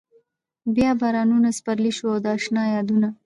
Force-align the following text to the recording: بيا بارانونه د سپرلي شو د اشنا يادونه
بيا 0.75 0.91
بارانونه 1.01 1.49
د 1.51 1.55
سپرلي 1.57 1.91
شو 1.97 2.11
د 2.23 2.25
اشنا 2.37 2.63
يادونه 2.75 3.09